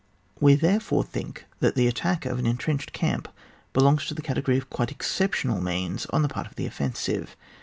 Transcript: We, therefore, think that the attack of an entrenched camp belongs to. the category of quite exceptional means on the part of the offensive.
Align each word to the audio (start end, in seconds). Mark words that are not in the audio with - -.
We, 0.39 0.55
therefore, 0.55 1.03
think 1.03 1.45
that 1.59 1.75
the 1.75 1.85
attack 1.85 2.25
of 2.25 2.39
an 2.39 2.47
entrenched 2.47 2.91
camp 2.91 3.27
belongs 3.71 4.07
to. 4.07 4.15
the 4.15 4.23
category 4.23 4.57
of 4.57 4.67
quite 4.71 4.89
exceptional 4.89 5.61
means 5.61 6.07
on 6.07 6.23
the 6.23 6.27
part 6.27 6.47
of 6.47 6.55
the 6.55 6.65
offensive. 6.65 7.35